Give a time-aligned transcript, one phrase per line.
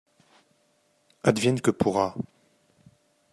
[1.21, 2.15] Advienne que pourra.